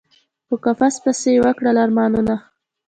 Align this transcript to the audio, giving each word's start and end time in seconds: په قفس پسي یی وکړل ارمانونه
په 0.47 0.55
قفس 0.63 0.95
پسي 1.03 1.31
یی 1.35 1.39
وکړل 1.45 1.75
ارمانونه 1.85 2.35